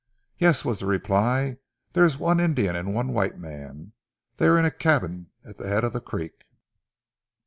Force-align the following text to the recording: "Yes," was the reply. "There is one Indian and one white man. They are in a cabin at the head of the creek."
"Yes," 0.39 0.65
was 0.65 0.79
the 0.79 0.87
reply. 0.87 1.57
"There 1.93 2.03
is 2.05 2.17
one 2.17 2.39
Indian 2.39 2.75
and 2.75 2.91
one 2.95 3.09
white 3.09 3.37
man. 3.37 3.91
They 4.37 4.47
are 4.47 4.57
in 4.57 4.65
a 4.65 4.71
cabin 4.71 5.29
at 5.45 5.57
the 5.57 5.67
head 5.67 5.83
of 5.83 5.93
the 5.93 6.01
creek." 6.01 6.43